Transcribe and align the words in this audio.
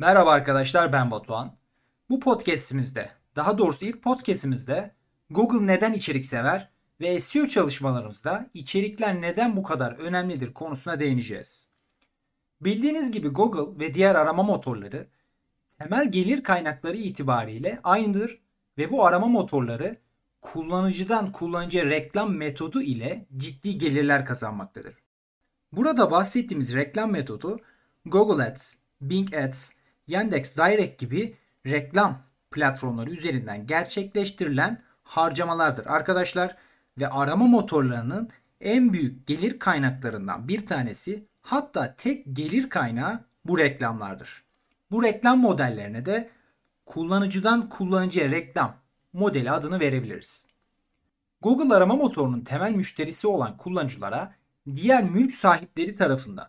Merhaba 0.00 0.30
arkadaşlar 0.30 0.92
ben 0.92 1.10
Batuhan. 1.10 1.56
Bu 2.10 2.20
podcast'imizde, 2.20 3.10
daha 3.36 3.58
doğrusu 3.58 3.86
ilk 3.86 4.02
podcast'imizde 4.02 4.94
Google 5.30 5.66
neden 5.66 5.92
içerik 5.92 6.24
sever 6.24 6.70
ve 7.00 7.20
SEO 7.20 7.46
çalışmalarımızda 7.46 8.50
içerikler 8.54 9.20
neden 9.20 9.56
bu 9.56 9.62
kadar 9.62 9.92
önemlidir 9.92 10.54
konusuna 10.54 10.98
değineceğiz. 10.98 11.68
Bildiğiniz 12.60 13.10
gibi 13.10 13.28
Google 13.28 13.84
ve 13.84 13.94
diğer 13.94 14.14
arama 14.14 14.42
motorları 14.42 15.06
temel 15.78 16.10
gelir 16.10 16.42
kaynakları 16.42 16.96
itibariyle 16.96 17.80
aynıdır 17.84 18.40
ve 18.78 18.90
bu 18.90 19.06
arama 19.06 19.26
motorları 19.26 19.96
kullanıcıdan 20.40 21.32
kullanıcıya 21.32 21.84
reklam 21.84 22.36
metodu 22.36 22.82
ile 22.82 23.26
ciddi 23.36 23.78
gelirler 23.78 24.26
kazanmaktadır. 24.26 24.94
Burada 25.72 26.10
bahsettiğimiz 26.10 26.74
reklam 26.74 27.10
metodu 27.10 27.60
Google 28.06 28.44
Ads, 28.44 28.74
Bing 29.00 29.34
Ads, 29.34 29.77
Yandex 30.08 30.56
Direct 30.56 31.00
gibi 31.00 31.36
reklam 31.66 32.18
platformları 32.50 33.10
üzerinden 33.10 33.66
gerçekleştirilen 33.66 34.82
harcamalardır 35.02 35.86
arkadaşlar 35.86 36.56
ve 36.98 37.08
arama 37.08 37.46
motorlarının 37.46 38.28
en 38.60 38.92
büyük 38.92 39.26
gelir 39.26 39.58
kaynaklarından 39.58 40.48
bir 40.48 40.66
tanesi 40.66 41.26
hatta 41.42 41.94
tek 41.96 42.36
gelir 42.36 42.70
kaynağı 42.70 43.24
bu 43.44 43.58
reklamlardır. 43.58 44.44
Bu 44.90 45.02
reklam 45.02 45.40
modellerine 45.40 46.04
de 46.04 46.30
kullanıcıdan 46.86 47.68
kullanıcıya 47.68 48.30
reklam 48.30 48.76
modeli 49.12 49.50
adını 49.50 49.80
verebiliriz. 49.80 50.46
Google 51.42 51.74
arama 51.74 51.96
motorunun 51.96 52.40
temel 52.40 52.72
müşterisi 52.72 53.26
olan 53.26 53.56
kullanıcılara 53.56 54.34
diğer 54.74 55.04
mülk 55.04 55.34
sahipleri 55.34 55.94
tarafından 55.94 56.48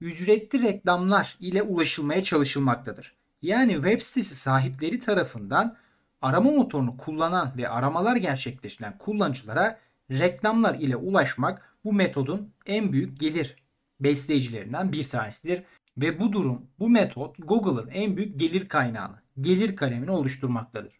ücretli 0.00 0.62
reklamlar 0.62 1.36
ile 1.40 1.62
ulaşılmaya 1.62 2.22
çalışılmaktadır. 2.22 3.14
Yani 3.42 3.72
web 3.72 4.00
sitesi 4.00 4.36
sahipleri 4.36 4.98
tarafından 4.98 5.76
arama 6.22 6.50
motorunu 6.50 6.96
kullanan 6.96 7.52
ve 7.58 7.68
aramalar 7.68 8.16
gerçekleştiren 8.16 8.98
kullanıcılara 8.98 9.78
reklamlar 10.10 10.74
ile 10.74 10.96
ulaşmak 10.96 11.76
bu 11.84 11.92
metodun 11.92 12.52
en 12.66 12.92
büyük 12.92 13.20
gelir 13.20 13.56
besleyicilerinden 14.00 14.92
bir 14.92 15.04
tanesidir. 15.08 15.62
Ve 15.96 16.20
bu 16.20 16.32
durum, 16.32 16.66
bu 16.78 16.88
metot 16.88 17.36
Google'ın 17.38 17.88
en 17.88 18.16
büyük 18.16 18.38
gelir 18.40 18.68
kaynağını, 18.68 19.16
gelir 19.40 19.76
kalemini 19.76 20.10
oluşturmaktadır. 20.10 20.92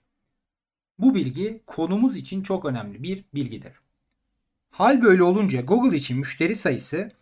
Bu 0.98 1.14
bilgi 1.14 1.62
konumuz 1.66 2.16
için 2.16 2.42
çok 2.42 2.64
önemli 2.64 3.02
bir 3.02 3.24
bilgidir. 3.34 3.72
Hal 4.70 5.02
böyle 5.02 5.22
olunca 5.22 5.60
Google 5.60 5.96
için 5.96 6.18
müşteri 6.18 6.56
sayısı 6.56 7.12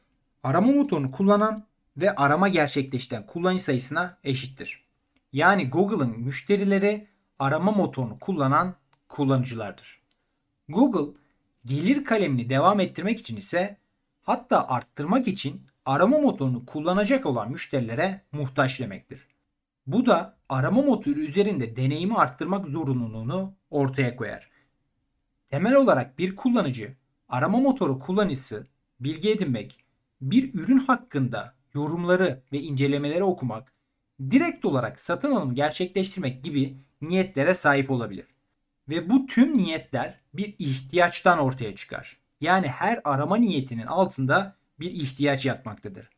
arama 0.45 0.73
motorunu 0.73 1.11
kullanan 1.11 1.65
ve 1.97 2.15
arama 2.15 2.49
gerçekleştiren 2.49 3.27
kullanıcı 3.27 3.65
sayısına 3.65 4.19
eşittir. 4.25 4.85
Yani 5.33 5.71
Google'ın 5.71 6.21
müşterileri 6.21 7.09
arama 7.39 7.73
motorunu 7.73 8.19
kullanan 8.19 8.75
kullanıcılardır. 9.09 10.01
Google 10.69 11.19
gelir 11.65 12.05
kalemini 12.05 12.51
devam 12.51 12.81
ettirmek 12.81 13.21
için 13.21 13.37
ise 13.37 13.77
hatta 14.23 14.69
arttırmak 14.69 15.29
için 15.29 15.67
arama 15.85 16.19
motorunu 16.19 16.67
kullanacak 16.67 17.27
olan 17.27 17.51
müşterilere 17.51 18.21
muhtaç 18.33 18.81
demektir. 18.81 19.29
Bu 19.87 20.07
da 20.07 20.37
arama 20.49 20.83
motoru 20.83 21.21
üzerinde 21.21 21.77
deneyimi 21.77 22.15
arttırmak 22.15 22.67
zorunluluğunu 22.67 23.53
ortaya 23.71 24.17
koyar. 24.17 24.51
Temel 25.49 25.75
olarak 25.75 26.19
bir 26.19 26.37
kullanıcı 26.37 26.97
arama 27.29 27.59
motoru 27.59 27.99
kullanıcısı 27.99 28.67
bilgi 29.01 29.31
edinmek, 29.31 29.84
bir 30.31 30.55
ürün 30.55 30.79
hakkında 30.79 31.55
yorumları 31.75 32.43
ve 32.53 32.61
incelemeleri 32.61 33.25
okumak, 33.25 33.73
direkt 34.31 34.65
olarak 34.65 35.01
satın 35.01 35.33
alım 35.33 35.55
gerçekleştirmek 35.55 36.45
gibi 36.45 36.77
niyetlere 37.01 37.55
sahip 37.55 37.91
olabilir. 37.91 38.27
Ve 38.89 39.11
bu 39.11 39.27
tüm 39.27 39.57
niyetler 39.57 40.21
bir 40.35 40.55
ihtiyaçtan 40.59 41.39
ortaya 41.39 41.75
çıkar. 41.75 42.17
Yani 42.41 42.69
her 42.69 43.01
arama 43.05 43.37
niyetinin 43.37 43.87
altında 43.87 44.57
bir 44.81 44.91
ihtiyaç 44.91 45.47
yatmaktadır. 45.47 46.11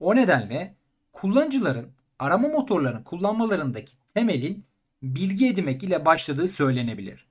O 0.00 0.16
nedenle 0.16 0.76
kullanıcıların 1.12 1.90
arama 2.18 2.48
motorlarını 2.48 3.04
kullanmalarındaki 3.04 3.92
temelin 4.14 4.64
bilgi 5.02 5.48
edinmek 5.48 5.82
ile 5.82 6.04
başladığı 6.04 6.48
söylenebilir. 6.48 7.26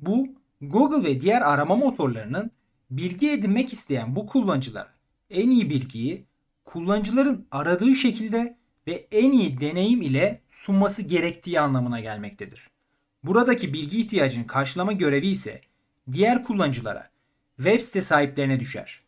Bu 0.00 0.28
Google 0.60 1.04
ve 1.08 1.20
diğer 1.20 1.40
arama 1.40 1.76
motorlarının 1.76 2.50
bilgi 2.90 3.30
edinmek 3.30 3.72
isteyen 3.72 4.16
bu 4.16 4.26
kullanıcılar 4.26 5.01
en 5.32 5.50
iyi 5.50 5.70
bilgiyi 5.70 6.26
kullanıcıların 6.64 7.46
aradığı 7.50 7.94
şekilde 7.94 8.56
ve 8.86 9.06
en 9.12 9.32
iyi 9.32 9.60
deneyim 9.60 10.02
ile 10.02 10.40
sunması 10.48 11.02
gerektiği 11.02 11.60
anlamına 11.60 12.00
gelmektedir. 12.00 12.70
Buradaki 13.24 13.72
bilgi 13.74 14.00
ihtiyacını 14.00 14.46
karşılama 14.46 14.92
görevi 14.92 15.26
ise 15.26 15.60
diğer 16.12 16.44
kullanıcılara, 16.44 17.10
web 17.56 17.80
site 17.80 18.00
sahiplerine 18.00 18.60
düşer. 18.60 19.02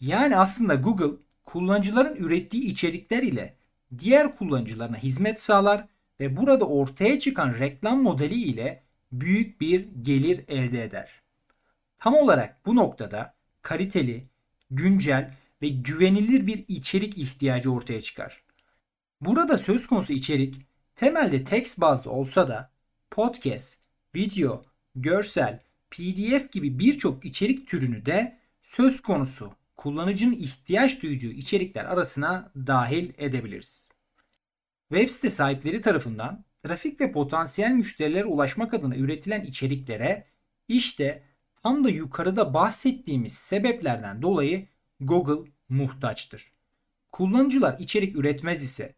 Yani 0.00 0.36
aslında 0.36 0.74
Google 0.74 1.16
kullanıcıların 1.44 2.16
ürettiği 2.16 2.62
içerikler 2.62 3.22
ile 3.22 3.56
diğer 3.98 4.36
kullanıcılarına 4.36 4.96
hizmet 4.96 5.40
sağlar 5.40 5.86
ve 6.20 6.36
burada 6.36 6.64
ortaya 6.64 7.18
çıkan 7.18 7.54
reklam 7.58 8.02
modeli 8.02 8.34
ile 8.34 8.82
büyük 9.12 9.60
bir 9.60 9.88
gelir 10.02 10.44
elde 10.48 10.84
eder. 10.84 11.22
Tam 11.98 12.14
olarak 12.14 12.66
bu 12.66 12.76
noktada 12.76 13.34
kaliteli, 13.62 14.26
güncel 14.70 15.34
ve 15.62 15.68
güvenilir 15.68 16.46
bir 16.46 16.64
içerik 16.68 17.18
ihtiyacı 17.18 17.72
ortaya 17.72 18.00
çıkar. 18.00 18.42
Burada 19.20 19.56
söz 19.56 19.86
konusu 19.86 20.12
içerik 20.12 20.56
temelde 20.94 21.44
text 21.44 21.80
bazlı 21.80 22.10
olsa 22.10 22.48
da 22.48 22.70
podcast, 23.10 23.78
video, 24.14 24.64
görsel, 24.94 25.60
PDF 25.90 26.52
gibi 26.52 26.78
birçok 26.78 27.24
içerik 27.24 27.68
türünü 27.68 28.06
de 28.06 28.38
söz 28.60 29.00
konusu 29.00 29.52
kullanıcının 29.76 30.34
ihtiyaç 30.34 31.02
duyduğu 31.02 31.26
içerikler 31.26 31.84
arasına 31.84 32.52
dahil 32.56 33.12
edebiliriz. 33.18 33.90
Web 34.88 35.08
site 35.08 35.30
sahipleri 35.30 35.80
tarafından 35.80 36.44
trafik 36.62 37.00
ve 37.00 37.12
potansiyel 37.12 37.70
müşterilere 37.70 38.24
ulaşmak 38.24 38.74
adına 38.74 38.96
üretilen 38.96 39.40
içeriklere 39.40 40.26
işte 40.68 41.22
tam 41.62 41.84
da 41.84 41.90
yukarıda 41.90 42.54
bahsettiğimiz 42.54 43.32
sebeplerden 43.32 44.22
dolayı 44.22 44.66
Google 45.00 45.50
muhtaçtır. 45.68 46.52
Kullanıcılar 47.12 47.78
içerik 47.78 48.16
üretmez 48.16 48.62
ise 48.62 48.94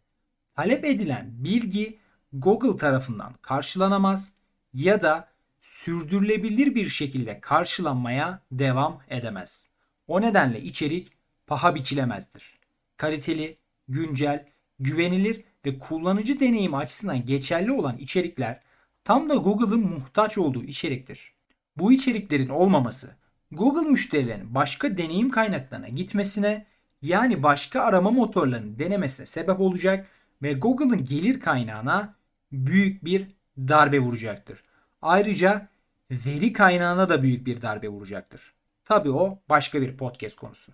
talep 0.55 0.85
edilen 0.85 1.45
bilgi 1.45 1.99
Google 2.33 2.77
tarafından 2.77 3.35
karşılanamaz 3.43 4.33
ya 4.75 5.01
da 5.01 5.29
sürdürülebilir 5.61 6.75
bir 6.75 6.89
şekilde 6.89 7.41
karşılanmaya 7.41 8.43
devam 8.53 9.03
edemez. 9.09 9.69
O 10.07 10.21
nedenle 10.21 10.63
içerik 10.63 11.13
paha 11.47 11.75
biçilemezdir. 11.75 12.59
Kaliteli, 12.97 13.59
güncel, 13.89 14.49
güvenilir 14.79 15.45
ve 15.67 15.79
kullanıcı 15.79 16.41
deneyimi 16.41 16.77
açısından 16.77 17.27
geçerli 17.27 17.73
olan 17.73 17.99
içerikler 17.99 18.61
tam 19.05 19.31
da 19.31 19.34
Google'ın 19.34 19.81
muhtaç 19.81 20.39
olduğu 20.39 20.65
içeriktir. 20.65 21.33
Bu 21.77 21.93
içeriklerin 21.93 22.49
olmaması 22.49 23.17
Google 23.53 23.91
müşterilerinin 23.91 24.55
başka 24.55 24.97
deneyim 24.97 25.31
kaynaklarına 25.31 25.89
gitmesine 25.89 26.67
yani 27.03 27.43
başka 27.43 27.81
arama 27.81 28.11
motorlarının 28.11 28.79
denemesine 28.79 29.27
sebep 29.27 29.61
olacak 29.61 30.07
ve 30.43 30.53
Google'ın 30.53 31.05
gelir 31.05 31.41
kaynağına 31.41 32.15
büyük 32.53 33.05
bir 33.05 33.27
darbe 33.59 34.01
vuracaktır. 34.01 34.63
Ayrıca 35.03 35.69
veri 36.11 36.53
kaynağına 36.53 37.09
da 37.09 37.23
büyük 37.23 37.47
bir 37.47 37.63
darbe 37.63 37.89
vuracaktır. 37.89 38.55
Tabi 38.85 39.11
o 39.11 39.39
başka 39.49 39.81
bir 39.83 39.97
podcast 39.97 40.37
konusu. 40.37 40.73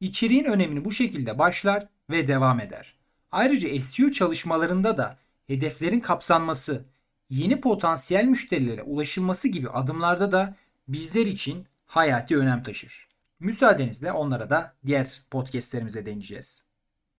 İçeriğin 0.00 0.44
önemini 0.44 0.84
bu 0.84 0.92
şekilde 0.92 1.38
başlar 1.38 1.88
ve 2.10 2.26
devam 2.26 2.60
eder. 2.60 2.94
Ayrıca 3.32 3.80
SEO 3.80 4.10
çalışmalarında 4.10 4.96
da 4.96 5.18
hedeflerin 5.46 6.00
kapsanması, 6.00 6.84
yeni 7.30 7.60
potansiyel 7.60 8.24
müşterilere 8.24 8.82
ulaşılması 8.82 9.48
gibi 9.48 9.68
adımlarda 9.68 10.32
da 10.32 10.54
bizler 10.88 11.26
için 11.26 11.66
hayati 11.94 12.36
önem 12.38 12.62
taşır. 12.62 13.08
Müsaadenizle 13.40 14.12
onlara 14.12 14.50
da 14.50 14.76
diğer 14.86 15.22
podcastlerimize 15.30 16.06
değineceğiz. 16.06 16.66